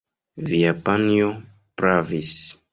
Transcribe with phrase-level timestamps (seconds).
[0.47, 1.29] Via panjo
[1.83, 2.37] pravis.